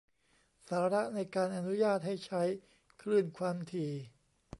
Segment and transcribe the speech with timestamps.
[0.67, 2.41] สาระในการอนุญาตให้ใช้
[3.01, 3.91] คลื่นความถี่